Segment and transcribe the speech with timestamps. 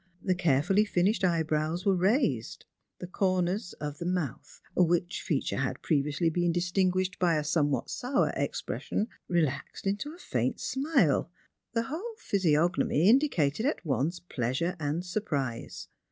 [0.23, 2.65] The carefully finished eyebrows were raised;
[2.97, 8.31] the corners of the mouth, which feature had previously been distinguished by a Bomewhat sour
[8.35, 11.29] expression, relaxed into a faint smile;
[11.73, 15.87] the whole physiognomy indicated at once pleasure and surprise.